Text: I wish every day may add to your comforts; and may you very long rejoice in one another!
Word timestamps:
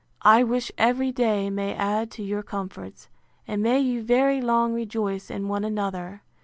I 0.23 0.43
wish 0.43 0.71
every 0.79 1.11
day 1.11 1.51
may 1.51 1.75
add 1.75 2.09
to 2.13 2.23
your 2.23 2.41
comforts; 2.41 3.07
and 3.47 3.61
may 3.61 3.77
you 3.79 4.01
very 4.01 4.41
long 4.41 4.73
rejoice 4.73 5.29
in 5.29 5.47
one 5.47 5.63
another! 5.63 6.23